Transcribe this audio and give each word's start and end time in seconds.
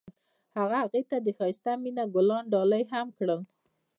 هغه 0.57 0.75
هغې 0.83 1.01
ته 1.09 1.17
د 1.25 1.27
ښایسته 1.37 1.71
مینه 1.83 2.03
ګلان 2.13 2.43
ډالۍ 2.53 2.83
هم 2.93 3.07
کړل. 3.17 3.39